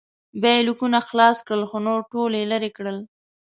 [0.41, 2.97] بیا یې لیکونه خلاص کړل خو نور ټول یې لرې کړل.